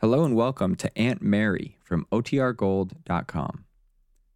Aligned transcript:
Hello 0.00 0.24
and 0.24 0.34
welcome 0.34 0.76
to 0.76 0.90
Aunt 0.98 1.20
Mary 1.20 1.76
from 1.84 2.06
OTRGold.com. 2.10 3.64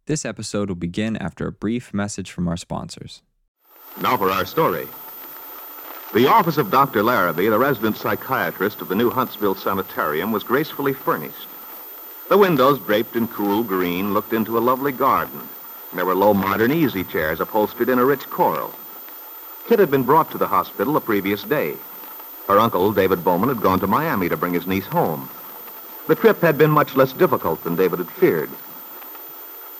This 0.05 0.23
episode 0.23 0.69
will 0.69 0.75
begin 0.75 1.17
after 1.17 1.47
a 1.47 1.51
brief 1.51 1.91
message 1.91 2.29
from 2.29 2.47
our 2.47 2.55
sponsors. 2.55 3.23
Now 3.99 4.15
for 4.15 4.29
our 4.29 4.45
story. 4.45 4.87
The 6.13 6.27
office 6.27 6.57
of 6.57 6.69
Dr. 6.69 7.01
Larrabee, 7.01 7.49
the 7.49 7.57
resident 7.57 7.97
psychiatrist 7.97 8.79
of 8.79 8.89
the 8.89 8.95
new 8.95 9.09
Huntsville 9.09 9.55
Sanitarium, 9.55 10.31
was 10.31 10.43
gracefully 10.43 10.93
furnished. 10.93 11.47
The 12.29 12.37
windows, 12.37 12.77
draped 12.77 13.15
in 13.15 13.27
cool 13.27 13.63
green, 13.63 14.13
looked 14.13 14.33
into 14.33 14.59
a 14.59 14.67
lovely 14.69 14.91
garden. 14.91 15.49
There 15.95 16.05
were 16.05 16.13
low 16.13 16.35
modern 16.35 16.71
easy 16.71 17.03
chairs 17.03 17.39
upholstered 17.39 17.89
in 17.89 17.97
a 17.97 18.05
rich 18.05 18.29
coral. 18.29 18.71
Kit 19.67 19.79
had 19.79 19.89
been 19.89 20.03
brought 20.03 20.29
to 20.29 20.37
the 20.37 20.45
hospital 20.45 20.93
the 20.93 21.01
previous 21.01 21.41
day. 21.41 21.75
Her 22.47 22.59
uncle, 22.59 22.93
David 22.93 23.23
Bowman, 23.23 23.49
had 23.49 23.61
gone 23.61 23.79
to 23.79 23.87
Miami 23.87 24.29
to 24.29 24.37
bring 24.37 24.53
his 24.53 24.67
niece 24.67 24.85
home. 24.85 25.27
The 26.07 26.15
trip 26.15 26.41
had 26.41 26.57
been 26.57 26.69
much 26.69 26.95
less 26.95 27.13
difficult 27.13 27.63
than 27.63 27.75
David 27.75 27.99
had 27.99 28.09
feared. 28.09 28.49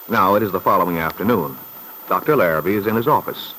Now 0.08 0.34
it 0.34 0.42
is 0.42 0.50
the 0.50 0.60
following 0.60 0.98
afternoon. 0.98 1.56
Dr. 2.08 2.36
Larrabee 2.36 2.76
is 2.76 2.86
in 2.86 2.96
his 2.96 3.06
office. 3.08 3.54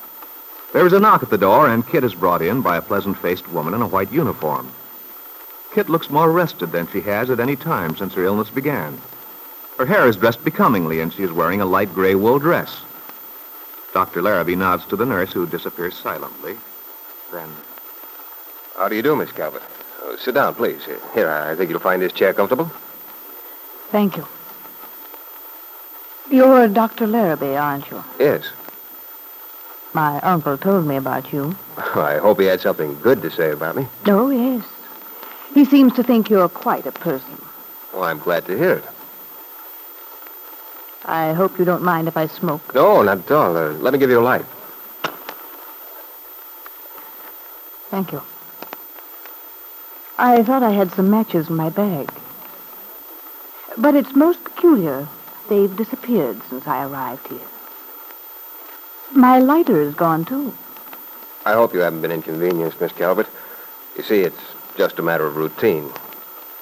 There 0.73 0.85
is 0.85 0.93
a 0.93 0.99
knock 0.99 1.23
at 1.23 1.29
the 1.29 1.37
door, 1.37 1.69
and 1.69 1.87
Kit 1.87 2.03
is 2.03 2.13
brought 2.13 2.41
in 2.41 2.61
by 2.61 2.77
a 2.77 2.81
pleasant-faced 2.81 3.47
woman 3.49 3.73
in 3.73 3.81
a 3.81 3.87
white 3.87 4.11
uniform. 4.11 4.69
Kit 5.73 5.89
looks 5.89 6.09
more 6.09 6.31
rested 6.31 6.71
than 6.71 6.87
she 6.87 7.01
has 7.01 7.29
at 7.29 7.39
any 7.39 7.55
time 7.55 7.95
since 7.95 8.13
her 8.13 8.23
illness 8.23 8.49
began. 8.49 8.99
Her 9.77 9.85
hair 9.85 10.07
is 10.07 10.17
dressed 10.17 10.43
becomingly, 10.43 10.99
and 10.99 11.13
she 11.13 11.23
is 11.23 11.31
wearing 11.31 11.61
a 11.61 11.65
light 11.65 11.93
gray 11.93 12.15
wool 12.15 12.39
dress. 12.39 12.81
Dr. 13.93 14.21
Larrabee 14.21 14.55
nods 14.55 14.85
to 14.87 14.95
the 14.95 15.05
nurse, 15.05 15.31
who 15.31 15.47
disappears 15.47 15.95
silently. 15.95 16.57
Then, 17.31 17.49
How 18.75 18.89
do 18.89 18.95
you 18.95 19.01
do, 19.01 19.15
Miss 19.15 19.31
Calvert? 19.31 19.63
Oh, 20.09 20.15
sit 20.15 20.35
down, 20.35 20.55
please. 20.55 20.85
Here- 20.85 20.99
Here, 21.13 21.29
I 21.29 21.53
think 21.55 21.69
you'll 21.69 21.79
find 21.81 22.01
this 22.01 22.13
chair 22.13 22.33
comfortable. 22.33 22.71
Thank 23.91 24.15
you. 24.17 24.25
You're 26.29 26.67
Dr. 26.69 27.07
Larrabee, 27.07 27.55
aren't 27.57 27.89
you? 27.91 28.03
Yes. 28.19 28.45
My 29.93 30.19
uncle 30.21 30.57
told 30.57 30.85
me 30.85 30.95
about 30.97 31.33
you. 31.33 31.55
I 31.95 32.17
hope 32.17 32.39
he 32.39 32.45
had 32.45 32.61
something 32.61 32.97
good 33.01 33.21
to 33.21 33.29
say 33.31 33.51
about 33.51 33.75
me. 33.75 33.87
Oh, 34.05 34.29
yes. 34.29 34.63
He 35.53 35.65
seems 35.65 35.93
to 35.95 36.03
think 36.03 36.29
you're 36.29 36.49
quite 36.49 36.85
a 36.85 36.91
person. 36.91 37.41
Well, 37.93 38.03
I'm 38.03 38.19
glad 38.19 38.45
to 38.45 38.57
hear 38.57 38.73
it. 38.73 38.83
I 41.05 41.33
hope 41.33 41.57
you 41.59 41.65
don't 41.65 41.83
mind 41.83 42.07
if 42.07 42.15
I 42.17 42.27
smoke. 42.27 42.73
No, 42.75 43.01
not 43.01 43.19
at 43.19 43.31
all. 43.31 43.55
Uh, 43.57 43.69
let 43.79 43.91
me 43.93 43.99
give 43.99 44.09
you 44.09 44.19
a 44.19 44.27
light. 44.31 44.45
Thank 47.89 48.11
you. 48.11 48.21
I 50.19 50.41
thought 50.41 50.63
I 50.63 50.71
had 50.71 50.91
some 50.91 51.11
matches 51.11 51.47
in 51.49 51.55
my 51.55 51.69
bag. 51.69 52.11
But 53.77 53.93
it's 53.93 54.15
most 54.15 54.43
peculiar. 54.43 55.07
They've 55.47 55.75
disappeared 55.75 56.41
since 56.49 56.65
I 56.65 56.85
arrived 56.85 57.27
here. 57.27 57.47
My 59.13 59.37
lighter 59.37 59.79
is 59.79 59.93
gone, 59.93 60.25
too. 60.25 60.53
I 61.45 61.53
hope 61.53 61.73
you 61.73 61.79
haven't 61.79 62.01
been 62.01 62.11
inconvenienced, 62.11 62.81
Miss 62.81 62.91
Calvert. 62.91 63.27
You 63.95 64.03
see, 64.03 64.21
it's 64.21 64.41
just 64.75 64.97
a 64.97 65.03
matter 65.03 65.25
of 65.25 65.35
routine. 65.35 65.91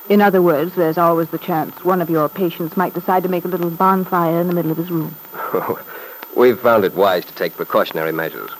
In 0.09 0.21
other 0.21 0.41
words, 0.41 0.75
there's 0.75 0.97
always 0.97 1.29
the 1.29 1.37
chance 1.37 1.83
one 1.83 2.01
of 2.01 2.09
your 2.09 2.29
patients 2.29 2.77
might 2.77 2.93
decide 2.93 3.23
to 3.23 3.29
make 3.29 3.45
a 3.45 3.47
little 3.47 3.71
bonfire 3.71 4.39
in 4.39 4.47
the 4.47 4.53
middle 4.53 4.71
of 4.71 4.77
his 4.77 4.91
room. 4.91 5.15
We've 6.35 6.59
found 6.59 6.83
it 6.83 6.93
wise 6.93 7.25
to 7.25 7.33
take 7.33 7.55
precautionary 7.55 8.11
measures. 8.11 8.51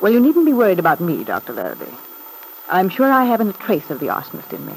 Well, 0.00 0.12
you 0.12 0.20
needn't 0.20 0.46
be 0.46 0.52
worried 0.52 0.78
about 0.78 1.00
me, 1.00 1.24
Dr. 1.24 1.52
Larrabee. 1.52 1.92
I'm 2.68 2.88
sure 2.88 3.10
I 3.10 3.24
haven't 3.24 3.50
a 3.50 3.58
trace 3.58 3.90
of 3.90 4.00
the 4.00 4.06
arsonist 4.06 4.52
in 4.52 4.66
me. 4.66 4.74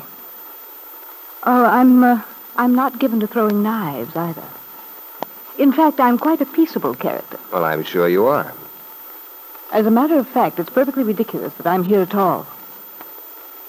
Oh, 1.43 1.65
I'm, 1.65 2.03
uh, 2.03 2.21
I'm 2.55 2.75
not 2.75 2.99
given 2.99 3.19
to 3.21 3.27
throwing 3.27 3.63
knives 3.63 4.15
either. 4.15 4.43
In 5.57 5.71
fact, 5.71 5.99
I'm 5.99 6.17
quite 6.17 6.41
a 6.41 6.45
peaceable 6.45 6.95
character. 6.95 7.39
Well, 7.51 7.65
I'm 7.65 7.83
sure 7.83 8.07
you 8.07 8.27
are. 8.27 8.53
As 9.71 9.85
a 9.85 9.91
matter 9.91 10.17
of 10.17 10.27
fact, 10.27 10.59
it's 10.59 10.69
perfectly 10.69 11.03
ridiculous 11.03 11.53
that 11.55 11.67
I'm 11.67 11.83
here 11.83 12.01
at 12.01 12.15
all. 12.15 12.47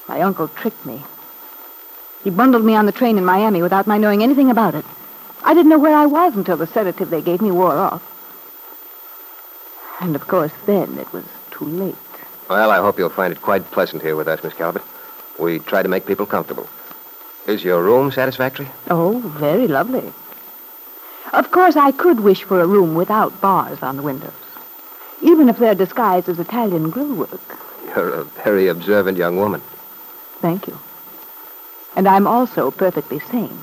My 0.08 0.20
uncle 0.20 0.48
tricked 0.48 0.84
me. 0.84 1.02
He 2.24 2.30
bundled 2.30 2.64
me 2.64 2.74
on 2.74 2.86
the 2.86 2.92
train 2.92 3.16
in 3.16 3.24
Miami 3.24 3.62
without 3.62 3.86
my 3.86 3.98
knowing 3.98 4.22
anything 4.22 4.50
about 4.50 4.74
it. 4.74 4.84
I 5.42 5.54
didn't 5.54 5.70
know 5.70 5.78
where 5.78 5.96
I 5.96 6.06
was 6.06 6.36
until 6.36 6.56
the 6.56 6.66
sedative 6.66 7.10
they 7.10 7.22
gave 7.22 7.40
me 7.40 7.50
wore 7.50 7.76
off. 7.76 8.02
And 10.00 10.14
of 10.14 10.26
course, 10.28 10.52
then 10.66 10.98
it 10.98 11.10
was 11.12 11.24
too 11.50 11.64
late. 11.64 12.09
Well, 12.50 12.72
I 12.72 12.78
hope 12.78 12.98
you'll 12.98 13.10
find 13.10 13.32
it 13.32 13.40
quite 13.40 13.64
pleasant 13.70 14.02
here 14.02 14.16
with 14.16 14.26
us, 14.26 14.42
Miss 14.42 14.54
Calvert. 14.54 14.82
We 15.38 15.60
try 15.60 15.84
to 15.84 15.88
make 15.88 16.04
people 16.04 16.26
comfortable. 16.26 16.68
Is 17.46 17.62
your 17.62 17.80
room 17.80 18.10
satisfactory? 18.10 18.68
Oh, 18.90 19.20
very 19.38 19.68
lovely. 19.68 20.12
Of 21.32 21.52
course, 21.52 21.76
I 21.76 21.92
could 21.92 22.18
wish 22.18 22.42
for 22.42 22.60
a 22.60 22.66
room 22.66 22.96
without 22.96 23.40
bars 23.40 23.84
on 23.84 23.96
the 23.96 24.02
windows, 24.02 24.32
even 25.22 25.48
if 25.48 25.58
they're 25.58 25.76
disguised 25.76 26.28
as 26.28 26.40
Italian 26.40 26.90
grillwork. 26.90 27.40
You're 27.86 28.14
a 28.14 28.24
very 28.24 28.66
observant 28.66 29.16
young 29.16 29.36
woman. 29.36 29.62
Thank 30.40 30.66
you. 30.66 30.76
And 31.94 32.08
I'm 32.08 32.26
also 32.26 32.72
perfectly 32.72 33.20
sane. 33.20 33.62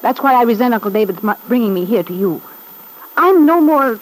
That's 0.00 0.22
why 0.22 0.32
I 0.32 0.44
resent 0.44 0.72
Uncle 0.72 0.90
David's 0.90 1.20
bringing 1.46 1.74
me 1.74 1.84
here 1.84 2.04
to 2.04 2.14
you. 2.14 2.40
I'm 3.18 3.44
no 3.44 3.60
more 3.60 4.00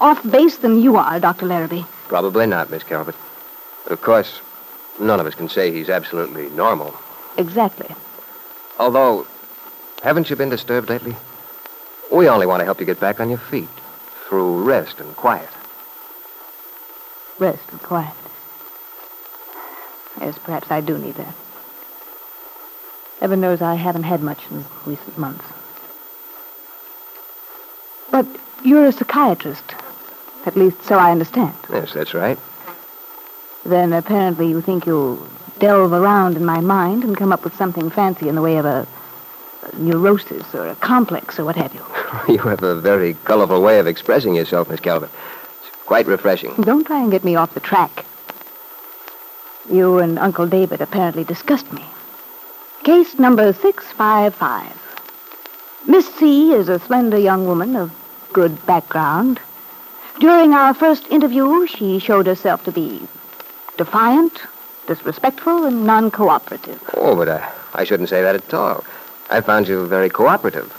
off 0.00 0.28
base 0.28 0.56
than 0.56 0.82
you 0.82 0.96
are, 0.96 1.20
Dr. 1.20 1.46
Larrabee. 1.46 1.84
Probably 2.08 2.46
not, 2.46 2.70
Miss 2.70 2.82
Calvert. 2.82 3.14
But 3.84 3.92
of 3.92 4.02
course, 4.02 4.40
none 4.98 5.20
of 5.20 5.26
us 5.26 5.34
can 5.34 5.48
say 5.48 5.70
he's 5.70 5.90
absolutely 5.90 6.48
normal. 6.50 6.94
Exactly. 7.36 7.94
Although, 8.78 9.26
haven't 10.02 10.30
you 10.30 10.36
been 10.36 10.48
disturbed 10.48 10.88
lately? 10.88 11.16
We 12.10 12.28
only 12.28 12.46
want 12.46 12.60
to 12.60 12.64
help 12.64 12.80
you 12.80 12.86
get 12.86 12.98
back 12.98 13.20
on 13.20 13.28
your 13.28 13.38
feet 13.38 13.68
through 14.26 14.62
rest 14.62 15.00
and 15.00 15.14
quiet. 15.16 15.48
Rest 17.38 17.62
and 17.70 17.80
quiet. 17.82 18.14
Yes, 20.20 20.38
perhaps 20.38 20.70
I 20.70 20.80
do 20.80 20.98
need 20.98 21.14
that. 21.14 21.34
Heaven 23.20 23.40
knows 23.40 23.60
I 23.60 23.74
haven't 23.74 24.04
had 24.04 24.22
much 24.22 24.44
in 24.50 24.64
recent 24.86 25.18
months. 25.18 25.44
But 28.10 28.26
you're 28.64 28.86
a 28.86 28.92
psychiatrist. 28.92 29.74
At 30.48 30.56
least 30.56 30.82
so 30.82 30.96
I 30.96 31.10
understand. 31.10 31.52
Yes, 31.70 31.92
that's 31.92 32.14
right. 32.14 32.38
Then 33.66 33.92
apparently 33.92 34.48
you 34.48 34.62
think 34.62 34.86
you'll 34.86 35.28
delve 35.58 35.92
around 35.92 36.38
in 36.38 36.44
my 36.46 36.62
mind 36.62 37.04
and 37.04 37.14
come 37.14 37.34
up 37.34 37.44
with 37.44 37.54
something 37.54 37.90
fancy 37.90 38.30
in 38.30 38.34
the 38.34 38.40
way 38.40 38.56
of 38.56 38.64
a, 38.64 38.86
a 39.70 39.76
neurosis 39.76 40.54
or 40.54 40.68
a 40.68 40.74
complex 40.76 41.38
or 41.38 41.44
what 41.44 41.56
have 41.56 41.74
you. 41.74 41.84
You 42.32 42.38
have 42.38 42.62
a 42.62 42.80
very 42.80 43.12
colorful 43.24 43.60
way 43.60 43.78
of 43.78 43.86
expressing 43.86 44.34
yourself, 44.34 44.70
Miss 44.70 44.80
Calvert. 44.80 45.10
It's 45.60 45.70
quite 45.84 46.06
refreshing. 46.06 46.54
Don't 46.62 46.86
try 46.86 47.02
and 47.02 47.10
get 47.10 47.24
me 47.24 47.36
off 47.36 47.52
the 47.52 47.60
track. 47.60 48.06
You 49.70 49.98
and 49.98 50.18
Uncle 50.18 50.46
David 50.46 50.80
apparently 50.80 51.24
discussed 51.24 51.70
me. 51.74 51.84
Case 52.84 53.18
number 53.18 53.52
655. 53.52 54.72
Miss 55.86 56.06
C 56.14 56.54
is 56.54 56.70
a 56.70 56.78
slender 56.78 57.18
young 57.18 57.46
woman 57.46 57.76
of 57.76 57.92
good 58.32 58.64
background. 58.64 59.40
During 60.20 60.52
our 60.52 60.74
first 60.74 61.06
interview, 61.08 61.66
she 61.68 62.00
showed 62.00 62.26
herself 62.26 62.64
to 62.64 62.72
be 62.72 63.06
defiant, 63.76 64.40
disrespectful, 64.88 65.64
and 65.64 65.86
non-cooperative. 65.86 66.82
Oh, 66.94 67.14
but 67.14 67.28
I, 67.28 67.52
I 67.74 67.84
shouldn't 67.84 68.08
say 68.08 68.22
that 68.22 68.34
at 68.34 68.52
all. 68.52 68.84
I 69.30 69.40
found 69.40 69.68
you 69.68 69.86
very 69.86 70.08
cooperative 70.08 70.74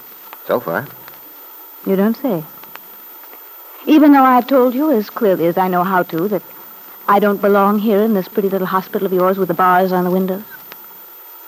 so 0.46 0.60
far. 0.60 0.88
You 1.86 1.96
don't 1.96 2.18
say. 2.18 2.44
Even 3.86 4.12
though 4.12 4.24
I've 4.24 4.48
told 4.48 4.76
you 4.76 4.92
as 4.92 5.10
clearly 5.10 5.46
as 5.48 5.58
I 5.58 5.70
know 5.70 5.84
how 5.84 6.04
to 6.04 6.28
that 6.28 6.44
I 7.08 7.20
don't 7.20 7.42
belong 7.42 7.80
here 7.80 8.02
in 8.02 8.14
this 8.14 8.28
pretty 8.28 8.50
little 8.50 8.68
hospital 8.68 9.06
of 9.06 9.14
yours 9.14 9.38
with 9.38 9.48
the 9.48 9.54
bars 9.54 9.94
on 9.94 10.04
the 10.04 10.12
windows. 10.12 10.44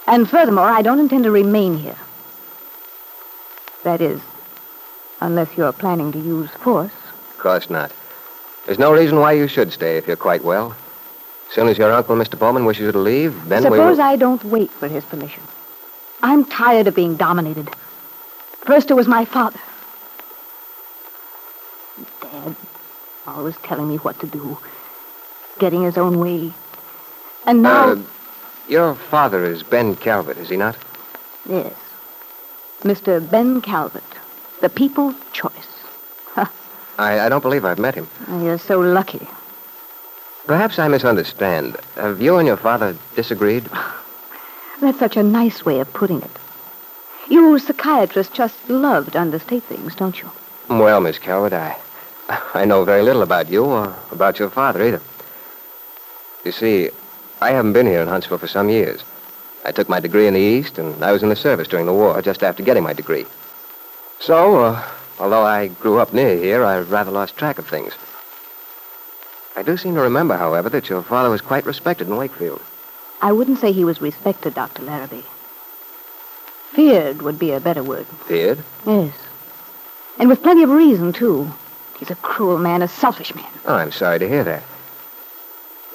And 0.08 0.30
furthermore, 0.30 0.70
I 0.70 0.82
don't 0.82 1.00
intend 1.00 1.26
to 1.26 1.32
remain 1.32 1.78
here. 1.78 1.98
That 3.84 4.00
is, 4.00 4.22
unless 5.20 5.58
you're 5.58 5.74
planning 5.74 6.12
to 6.14 6.20
use 6.20 6.50
force. 6.52 6.92
Of 7.42 7.46
course 7.46 7.72
not. 7.72 7.92
There's 8.68 8.78
no 8.78 8.94
reason 8.94 9.20
why 9.20 9.32
you 9.32 9.48
should 9.48 9.74
stay 9.74 9.98
if 9.98 10.06
you're 10.06 10.16
quite 10.16 10.44
well. 10.44 10.76
As 11.50 11.56
soon 11.56 11.70
as 11.70 11.78
your 11.80 11.92
uncle, 11.92 12.16
Mr. 12.16 12.38
Bowman, 12.38 12.66
wishes 12.66 12.84
you 12.84 12.92
to 12.92 13.00
leave, 13.00 13.34
then 13.50 13.64
we 13.64 13.70
Suppose 13.78 13.98
will... 13.98 14.04
I 14.04 14.16
don't 14.16 14.44
wait 14.44 14.70
for 14.70 14.88
his 14.88 15.04
permission. 15.06 15.42
I'm 16.22 16.46
tired 16.46 16.86
of 16.86 16.94
being 16.94 17.16
dominated. 17.16 17.72
First 18.64 18.92
it 18.92 18.94
was 18.94 19.08
my 19.08 19.26
father. 19.26 19.60
Dad, 22.22 22.56
always 23.26 23.58
telling 23.64 23.90
me 23.90 23.96
what 23.96 24.20
to 24.20 24.28
do, 24.28 24.60
getting 25.58 25.82
his 25.82 25.98
own 25.98 26.20
way. 26.20 26.54
And 27.48 27.64
now, 27.64 27.94
Uh, 27.94 27.96
your 28.70 28.94
father 28.94 29.44
is 29.44 29.64
Ben 29.64 29.96
Calvert, 29.96 30.38
is 30.38 30.50
he 30.50 30.58
not? 30.58 30.78
yes, 31.50 31.74
Mr. 32.84 33.20
Ben 33.32 33.62
Calvert, 33.62 34.04
the 34.62 34.70
people's 34.70 35.16
choice. 35.34 35.81
I, 37.02 37.26
I 37.26 37.30
don't 37.30 37.42
believe 37.42 37.66
I've 37.66 37.80
met 37.80 37.96
him. 37.96 38.08
You're 38.30 38.60
so 38.60 38.80
lucky. 38.80 39.28
Perhaps 40.46 40.78
I 40.78 40.88
misunderstand. 40.88 41.76
Have 41.96 42.22
you 42.22 42.38
and 42.38 42.48
your 42.48 42.58
father 42.58 42.96
disagreed? 43.16 43.68
That's 44.82 45.00
such 45.00 45.18
a 45.18 45.24
nice 45.24 45.66
way 45.66 45.80
of 45.80 45.92
putting 45.94 46.22
it. 46.22 46.30
You 47.28 47.58
psychiatrists 47.58 48.36
just 48.36 48.70
love 48.70 49.12
to 49.12 49.20
understate 49.20 49.64
things, 49.64 49.96
don't 49.96 50.22
you? 50.22 50.30
Well, 50.70 51.02
Miss 51.02 51.18
Calvert, 51.18 51.54
I, 51.54 51.76
I 52.54 52.66
know 52.66 52.84
very 52.84 53.02
little 53.02 53.24
about 53.24 53.50
you 53.50 53.66
or 53.66 53.96
about 54.12 54.38
your 54.38 54.52
father 54.52 54.84
either. 54.86 55.02
You 56.46 56.52
see, 56.52 56.90
I 57.42 57.50
haven't 57.50 57.74
been 57.74 57.88
here 57.88 58.02
in 58.02 58.08
Huntsville 58.08 58.38
for 58.38 58.48
some 58.48 58.70
years. 58.70 59.04
I 59.66 59.72
took 59.72 59.90
my 59.90 60.00
degree 60.00 60.28
in 60.28 60.36
the 60.36 60.40
East, 60.40 60.78
and 60.78 61.04
I 61.04 61.12
was 61.12 61.24
in 61.24 61.30
the 61.30 61.36
service 61.36 61.68
during 61.68 61.88
the 61.88 61.94
war, 61.94 62.22
just 62.22 62.44
after 62.44 62.62
getting 62.62 62.84
my 62.84 62.94
degree. 62.94 63.26
So, 64.20 64.58
uh, 64.66 64.88
although 65.22 65.44
I 65.44 65.68
grew 65.68 66.00
up 66.00 66.14
near 66.14 66.36
here, 66.36 66.66
I've 66.66 66.92
rather 66.92 67.12
lost 67.12 67.38
track 67.38 67.60
of 67.60 67.68
things. 67.68 67.94
I 69.56 69.62
do 69.62 69.78
seem 69.78 69.94
to 69.96 70.02
remember, 70.02 70.36
however, 70.36 70.68
that 70.70 70.90
your 70.90 71.04
father 71.04 71.30
was 71.30 71.42
quite 71.42 71.66
respected 71.66 72.08
in 72.08 72.18
Wakefield. 72.18 72.62
I 73.22 73.32
wouldn't 73.32 73.60
say 73.60 73.72
he 73.72 73.86
was 73.86 74.02
respected, 74.02 74.56
Dr. 74.56 74.82
Larrabee. 74.82 75.22
Feared 76.72 77.22
would 77.22 77.38
be 77.38 77.52
a 77.52 77.60
better 77.60 77.84
word. 77.84 78.08
Feared? 78.26 78.64
Yes. 78.88 79.14
And 80.18 80.28
with 80.28 80.42
plenty 80.42 80.64
of 80.64 80.70
reason, 80.70 81.14
too. 81.14 81.52
He's 82.00 82.10
a 82.10 82.16
cruel 82.16 82.58
man, 82.58 82.82
a 82.82 82.88
selfish 82.88 83.36
man. 83.36 83.52
Oh, 83.66 83.76
I'm 83.76 83.92
sorry 83.92 84.18
to 84.18 84.28
hear 84.28 84.44
that. 84.44 84.64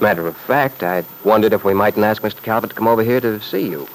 Matter 0.00 0.26
of 0.26 0.36
fact, 0.36 0.84
I 0.84 1.02
wondered 1.24 1.52
if 1.52 1.64
we 1.64 1.74
mightn't 1.74 2.04
ask 2.04 2.22
Mr. 2.22 2.42
Calvert 2.42 2.70
to 2.70 2.76
come 2.76 2.86
over 2.86 3.02
here 3.02 3.20
to 3.20 3.40
see 3.40 3.68
you. 3.68 3.88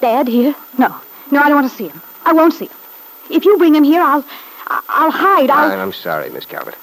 Dad 0.00 0.26
here? 0.26 0.56
No. 0.76 0.96
No, 1.30 1.40
I 1.40 1.48
don't 1.48 1.60
want 1.60 1.70
to 1.70 1.76
see 1.76 1.88
him. 1.88 2.02
I 2.24 2.32
won't 2.32 2.54
see 2.54 2.66
him. 2.66 2.79
If 3.30 3.44
you 3.44 3.56
bring 3.58 3.74
him 3.74 3.84
here, 3.84 4.02
I'll... 4.02 4.24
I'll 4.88 5.10
hide. 5.10 5.50
I'll... 5.50 5.80
I'm 5.80 5.92
sorry, 5.92 6.30
Miss 6.30 6.46
Calvert. 6.46 6.76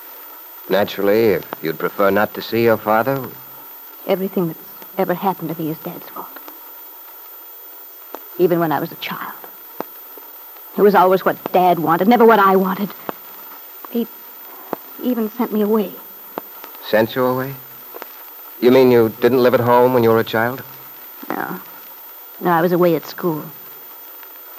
Naturally, 0.69 1.33
if 1.33 1.45
you'd 1.61 1.79
prefer 1.79 2.09
not 2.09 2.33
to 2.33 2.41
see 2.41 2.63
your 2.63 2.77
father, 2.77 3.29
Everything 4.07 4.47
that's 4.47 4.59
ever 4.97 5.13
happened 5.13 5.49
to 5.53 5.61
me 5.61 5.69
is 5.69 5.77
Dad's 5.79 6.07
fault. 6.09 6.27
Even 8.39 8.59
when 8.59 8.71
I 8.71 8.79
was 8.79 8.89
a 8.91 8.95
child. 8.95 9.33
It 10.77 10.81
was 10.81 10.95
always 10.95 11.25
what 11.25 11.51
Dad 11.51 11.79
wanted, 11.79 12.07
never 12.07 12.25
what 12.25 12.39
I 12.39 12.55
wanted. 12.55 12.89
He 13.91 14.07
even 15.03 15.29
sent 15.31 15.51
me 15.51 15.61
away. 15.61 15.91
sent 16.87 17.15
you 17.15 17.25
away? 17.25 17.53
You 18.61 18.71
mean 18.71 18.91
you 18.91 19.09
didn't 19.19 19.43
live 19.43 19.53
at 19.53 19.59
home 19.59 19.93
when 19.93 20.03
you 20.03 20.09
were 20.09 20.19
a 20.19 20.23
child? 20.23 20.63
No. 21.29 21.59
No, 22.39 22.51
I 22.51 22.61
was 22.61 22.71
away 22.71 22.95
at 22.95 23.05
school. 23.05 23.43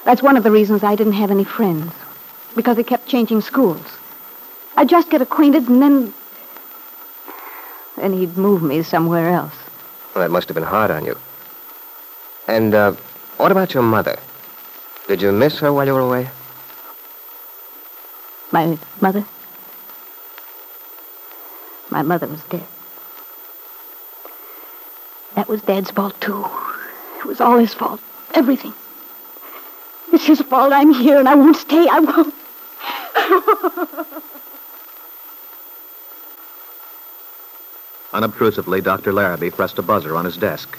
That's 0.09 0.23
one 0.23 0.39
of 0.39 0.43
the 0.43 0.51
reasons 0.51 0.83
I 0.83 0.97
didn't 0.97 1.13
have 1.13 1.31
any 1.31 1.45
friends. 1.45 1.93
Because 2.57 2.77
they 2.77 2.83
kept 2.83 3.07
changing 3.07 3.43
schools. 3.43 3.85
I'd 4.75 4.89
just 4.89 5.11
get 5.11 5.21
acquainted 5.21 5.69
and 5.69 5.83
then... 5.83 6.15
Then 7.99 8.15
he'd 8.15 8.39
move 8.39 8.63
me 8.63 8.83
somewhere 8.83 9.29
else. 9.29 9.53
Well, 10.15 10.25
that 10.25 10.31
must 10.31 10.49
have 10.49 10.55
been 10.55 10.65
hard 10.65 10.91
on 10.91 11.05
you. 11.05 11.19
And, 12.47 12.75
uh, 12.75 12.93
what 13.37 13.53
about 13.53 13.75
your 13.75 13.83
mother? 13.83 14.19
Did 15.09 15.21
you 15.21 15.31
miss 15.31 15.59
her 15.59 15.75
while 15.75 15.87
you 15.87 15.93
were 15.93 16.01
away? 16.01 16.31
My 18.51 18.79
mother? 19.03 19.27
My 21.91 22.01
mother 22.01 22.29
was 22.29 22.41
dead. 22.45 22.65
That 25.35 25.49
was 25.49 25.61
Dad's 25.61 25.91
fault, 25.91 26.19
too. 26.19 26.47
It 27.19 27.27
was 27.27 27.43
all 27.43 27.59
his 27.59 27.75
fault. 27.75 28.01
Everything. 28.35 28.73
It's 30.13 30.27
his 30.27 30.41
fault 30.41 30.73
I'm 30.73 30.93
here 30.93 31.19
and 31.19 31.29
I 31.29 31.35
won't 31.35 31.57
stay. 31.57 31.87
I 31.91 32.01
won't. 32.01 32.35
Unobtrusively, 38.13 38.81
Dr. 38.81 39.13
Larrabee 39.13 39.51
pressed 39.51 39.79
a 39.79 39.83
buzzer 39.83 40.17
on 40.17 40.25
his 40.25 40.37
desk. 40.37 40.79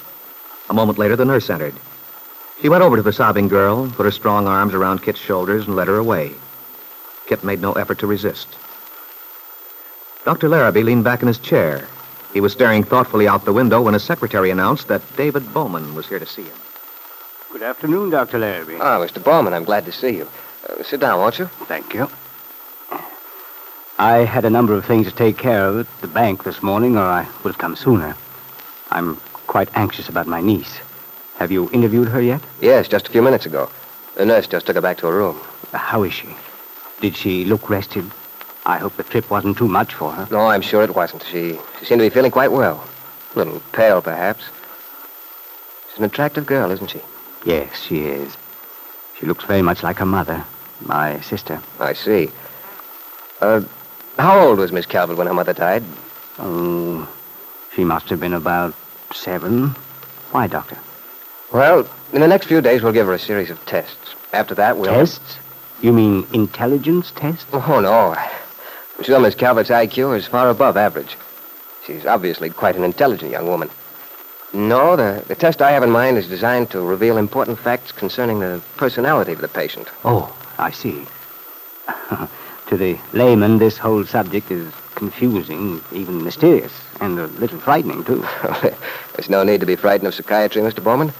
A 0.69 0.73
moment 0.73 0.97
later, 0.97 1.15
the 1.15 1.25
nurse 1.25 1.49
entered. 1.49 1.75
She 2.61 2.69
went 2.69 2.83
over 2.83 2.95
to 2.95 3.01
the 3.01 3.13
sobbing 3.13 3.47
girl, 3.47 3.89
put 3.91 4.05
her 4.05 4.11
strong 4.11 4.47
arms 4.47 4.73
around 4.73 5.03
Kit's 5.03 5.19
shoulders, 5.19 5.67
and 5.67 5.75
led 5.75 5.87
her 5.87 5.97
away. 5.97 6.33
Kit 7.27 7.43
made 7.43 7.61
no 7.61 7.73
effort 7.73 7.99
to 7.99 8.07
resist. 8.07 8.47
Dr. 10.25 10.49
Larrabee 10.49 10.83
leaned 10.83 11.03
back 11.03 11.21
in 11.21 11.27
his 11.27 11.37
chair. 11.37 11.87
He 12.33 12.41
was 12.41 12.51
staring 12.51 12.83
thoughtfully 12.83 13.27
out 13.27 13.45
the 13.45 13.53
window 13.53 13.81
when 13.81 13.93
his 13.93 14.03
secretary 14.03 14.49
announced 14.51 14.87
that 14.87 15.01
David 15.15 15.53
Bowman 15.53 15.95
was 15.95 16.07
here 16.07 16.19
to 16.19 16.25
see 16.25 16.43
him. 16.43 16.57
Good 17.51 17.63
afternoon, 17.63 18.11
Dr. 18.11 18.37
Larrabee. 18.37 18.77
Ah, 18.79 18.99
Mr. 18.99 19.23
Bowman, 19.23 19.53
I'm 19.55 19.63
glad 19.63 19.83
to 19.85 19.91
see 19.91 20.17
you. 20.17 20.29
Uh, 20.69 20.83
sit 20.83 20.99
down, 20.99 21.17
won't 21.19 21.39
you? 21.39 21.45
Thank 21.65 21.95
you. 21.95 22.07
I 23.97 24.17
had 24.19 24.45
a 24.45 24.51
number 24.51 24.75
of 24.75 24.85
things 24.85 25.07
to 25.07 25.11
take 25.11 25.37
care 25.39 25.65
of 25.65 25.79
at 25.79 26.01
the 26.01 26.07
bank 26.07 26.43
this 26.43 26.61
morning, 26.61 26.95
or 26.95 27.01
I 27.03 27.27
would 27.43 27.49
have 27.53 27.57
come 27.57 27.75
sooner. 27.75 28.15
I'm 28.91 29.15
quite 29.47 29.69
anxious 29.75 30.09
about 30.09 30.27
my 30.27 30.41
niece. 30.41 30.77
Have 31.37 31.51
you 31.51 31.71
interviewed 31.71 32.09
her 32.09 32.21
yet? 32.21 32.41
Yes, 32.61 32.87
just 32.87 33.07
a 33.07 33.11
few 33.11 33.23
minutes 33.23 33.47
ago. 33.47 33.69
The 34.15 34.25
nurse 34.25 34.45
just 34.45 34.67
took 34.67 34.75
her 34.75 34.81
back 34.81 34.97
to 34.99 35.07
her 35.07 35.15
room. 35.17 35.39
How 35.73 36.03
is 36.03 36.13
she? 36.13 36.29
Did 37.01 37.15
she 37.15 37.45
look 37.45 37.67
rested? 37.67 38.05
I 38.67 38.77
hope 38.77 38.95
the 38.95 39.03
trip 39.03 39.29
wasn't 39.31 39.57
too 39.57 39.67
much 39.67 39.95
for 39.95 40.11
her. 40.11 40.27
No, 40.29 40.41
I'm 40.41 40.61
sure 40.61 40.83
it 40.83 40.95
wasn't. 40.95 41.23
She, 41.23 41.57
she 41.79 41.85
seemed 41.85 41.99
to 41.99 42.05
be 42.05 42.13
feeling 42.13 42.31
quite 42.31 42.51
well. 42.51 42.87
A 43.33 43.37
little 43.39 43.59
pale, 43.71 44.03
perhaps. 44.03 44.43
She's 45.89 45.97
an 45.97 46.03
attractive 46.05 46.45
girl, 46.45 46.69
isn't 46.69 46.91
she? 46.91 47.01
Yes, 47.45 47.81
she 47.81 48.05
is. 48.05 48.35
She 49.19 49.25
looks 49.25 49.43
very 49.45 49.61
much 49.61 49.83
like 49.83 49.97
her 49.97 50.05
mother, 50.05 50.43
my 50.81 51.19
sister. 51.21 51.61
I 51.79 51.93
see. 51.93 52.29
Uh, 53.41 53.61
how 54.17 54.39
old 54.39 54.59
was 54.59 54.71
Miss 54.71 54.85
Calvert 54.85 55.17
when 55.17 55.27
her 55.27 55.33
mother 55.33 55.53
died? 55.53 55.83
Oh, 56.37 57.07
she 57.75 57.83
must 57.83 58.09
have 58.09 58.19
been 58.19 58.33
about 58.33 58.73
seven. 59.13 59.69
Why, 60.31 60.47
Doctor? 60.47 60.77
Well, 61.51 61.89
in 62.13 62.21
the 62.21 62.27
next 62.27 62.47
few 62.47 62.61
days, 62.61 62.81
we'll 62.81 62.93
give 62.93 63.07
her 63.07 63.13
a 63.13 63.19
series 63.19 63.49
of 63.49 63.65
tests. 63.65 64.15
After 64.33 64.55
that, 64.55 64.77
we'll... 64.77 64.93
Tests? 64.93 65.37
You 65.81 65.93
mean 65.93 66.27
intelligence 66.33 67.11
tests? 67.15 67.45
Oh, 67.53 67.79
no. 67.79 68.13
I'm 68.97 69.03
sure 69.03 69.19
Miss 69.19 69.35
Calvert's 69.35 69.69
IQ 69.69 70.17
is 70.17 70.27
far 70.27 70.49
above 70.49 70.75
average. 70.75 71.17
She's 71.85 72.05
obviously 72.05 72.49
quite 72.49 72.75
an 72.75 72.83
intelligent 72.83 73.31
young 73.31 73.47
woman. 73.47 73.69
No, 74.53 74.95
the, 74.95 75.23
the 75.27 75.35
test 75.35 75.61
I 75.61 75.71
have 75.71 75.83
in 75.83 75.91
mind 75.91 76.17
is 76.17 76.27
designed 76.27 76.71
to 76.71 76.81
reveal 76.81 77.17
important 77.17 77.59
facts 77.59 77.91
concerning 77.91 78.39
the 78.39 78.61
personality 78.77 79.33
of 79.33 79.41
the 79.41 79.47
patient. 79.47 79.87
Oh, 80.03 80.35
I 80.57 80.71
see. 80.71 81.05
to 82.67 82.77
the 82.77 82.97
layman, 83.13 83.59
this 83.59 83.77
whole 83.77 84.05
subject 84.05 84.49
is 84.49 84.73
confusing, 84.95 85.81
even 85.91 86.23
mysterious, 86.23 86.73
and 86.99 87.19
a 87.19 87.27
little 87.27 87.59
frightening, 87.59 88.03
too. 88.03 88.25
There's 89.13 89.29
no 89.29 89.43
need 89.43 89.59
to 89.59 89.67
be 89.67 89.75
frightened 89.75 90.07
of 90.07 90.15
psychiatry, 90.15 90.61
Mr. 90.61 90.83
Bowman. 90.83 91.13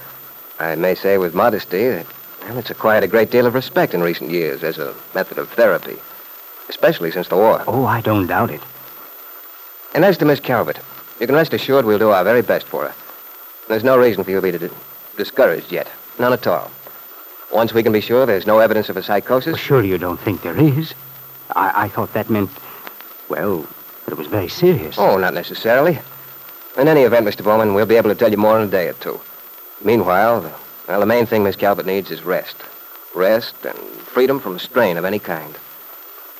I 0.58 0.74
may 0.74 0.94
say 0.94 1.16
with 1.16 1.34
modesty 1.34 1.88
that 1.88 2.06
well, 2.42 2.58
it's 2.58 2.70
acquired 2.70 3.04
a 3.04 3.08
great 3.08 3.30
deal 3.30 3.46
of 3.46 3.54
respect 3.54 3.94
in 3.94 4.02
recent 4.02 4.30
years 4.30 4.64
as 4.64 4.78
a 4.78 4.94
method 5.14 5.38
of 5.38 5.48
therapy, 5.50 5.96
especially 6.68 7.10
since 7.10 7.28
the 7.28 7.36
war. 7.36 7.62
Oh, 7.66 7.84
I 7.84 8.00
don't 8.00 8.26
doubt 8.26 8.50
it. 8.50 8.60
And 9.94 10.04
as 10.04 10.18
to 10.18 10.24
Miss 10.24 10.40
Calvert, 10.40 10.78
you 11.20 11.26
can 11.26 11.36
rest 11.36 11.54
assured 11.54 11.84
we'll 11.84 11.98
do 11.98 12.10
our 12.10 12.24
very 12.24 12.42
best 12.42 12.66
for 12.66 12.88
her. 12.88 12.94
There's 13.70 13.84
no 13.84 13.96
reason 13.96 14.24
for 14.24 14.32
you 14.32 14.40
to 14.40 14.58
be 14.58 14.68
discouraged 15.16 15.70
yet. 15.70 15.86
None 16.18 16.32
at 16.32 16.44
all. 16.48 16.72
Once 17.52 17.72
we 17.72 17.84
can 17.84 17.92
be 17.92 18.00
sure 18.00 18.26
there's 18.26 18.44
no 18.44 18.58
evidence 18.58 18.88
of 18.88 18.96
a 18.96 19.02
psychosis, 19.02 19.52
Well, 19.52 19.62
surely 19.62 19.88
you 19.88 19.96
don't 19.96 20.18
think 20.18 20.42
there 20.42 20.58
is. 20.58 20.92
I, 21.54 21.84
I 21.84 21.88
thought 21.88 22.12
that 22.14 22.28
meant, 22.28 22.50
well, 23.28 23.58
that 24.04 24.10
it 24.10 24.18
was 24.18 24.26
very 24.26 24.48
serious. 24.48 24.96
Oh, 24.98 25.18
not 25.18 25.34
necessarily. 25.34 26.00
In 26.76 26.88
any 26.88 27.02
event, 27.02 27.24
Mr. 27.24 27.44
Bowman, 27.44 27.72
we'll 27.72 27.86
be 27.86 27.94
able 27.94 28.10
to 28.10 28.16
tell 28.16 28.32
you 28.32 28.36
more 28.36 28.58
in 28.58 28.66
a 28.66 28.70
day 28.70 28.88
or 28.88 28.94
two. 28.94 29.20
Meanwhile, 29.84 30.40
the, 30.40 30.52
well, 30.88 30.98
the 30.98 31.06
main 31.06 31.26
thing 31.26 31.44
Miss 31.44 31.54
Calvert 31.54 31.86
needs 31.86 32.10
is 32.10 32.24
rest. 32.24 32.56
Rest 33.14 33.54
and 33.64 33.78
freedom 33.78 34.40
from 34.40 34.58
strain 34.58 34.96
of 34.96 35.04
any 35.04 35.20
kind. 35.20 35.56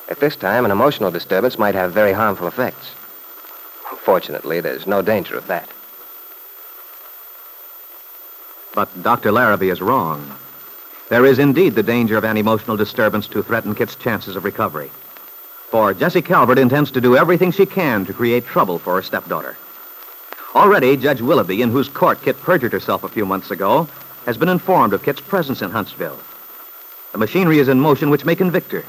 At 0.09 0.19
this 0.19 0.35
time, 0.35 0.65
an 0.65 0.73
emotional 0.73 1.13
disturbance 1.13 1.59
might 1.61 1.77
have 1.77 1.93
very 1.93 2.13
harmful 2.13 2.49
effects. 2.49 2.91
Fortunately, 3.99 4.61
there's 4.61 4.89
no 4.89 5.01
danger 5.01 5.37
of 5.37 5.47
that. 5.47 5.71
But 8.75 9.03
Dr. 9.03 9.33
Larrabee 9.33 9.71
is 9.71 9.83
wrong. 9.83 10.31
There 11.09 11.27
is 11.27 11.39
indeed 11.39 11.75
the 11.75 11.83
danger 11.83 12.17
of 12.17 12.25
an 12.25 12.37
emotional 12.37 12.77
disturbance 12.77 13.27
to 13.29 13.43
threaten 13.43 13.75
Kit's 13.75 13.97
chances 13.97 14.37
of 14.37 14.45
recovery. 14.45 14.91
For 15.71 15.93
Jessie 15.93 16.23
Calvert 16.23 16.59
intends 16.59 16.91
to 16.93 17.01
do 17.01 17.17
everything 17.17 17.51
she 17.51 17.67
can 17.67 18.05
to 18.07 18.13
create 18.13 18.47
trouble 18.47 18.79
for 18.79 18.95
her 18.95 19.03
stepdaughter. 19.03 19.57
Already, 20.55 20.97
Judge 20.97 21.21
Willoughby, 21.21 21.63
in 21.63 21.71
whose 21.71 21.89
court 21.89 22.23
Kit 22.23 22.41
perjured 22.41 22.73
herself 22.73 23.05
a 23.05 23.09
few 23.09 23.27
months 23.27 23.51
ago, 23.51 23.89
has 24.27 24.37
been 24.37 24.49
informed 24.49 24.93
of 24.93 25.03
Kit's 25.03 25.21
presence 25.21 25.63
in 25.63 25.71
Huntsville. 25.71 26.19
The 27.13 27.19
machinery 27.19 27.59
is 27.59 27.69
in 27.69 27.81
motion 27.81 28.11
which 28.11 28.25
may 28.25 28.37
convict 28.37 28.73
her 28.73 28.85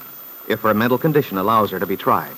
if 0.48 0.62
her 0.62 0.74
mental 0.74 0.98
condition 0.98 1.38
allows 1.38 1.72
her 1.72 1.80
to 1.80 1.88
be 1.88 1.98
tried. 1.98 2.36